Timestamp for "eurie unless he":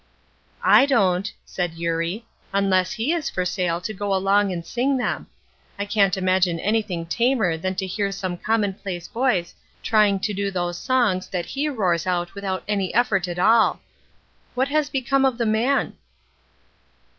1.75-3.13